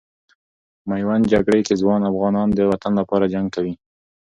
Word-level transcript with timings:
میوند 0.89 1.23
جګړې 1.33 1.61
کې 1.67 1.73
ځوان 1.81 2.01
افغانان 2.11 2.47
د 2.53 2.59
وطن 2.71 2.91
لپاره 3.01 3.29
جنګ 3.33 3.47
کوي. 3.55 3.73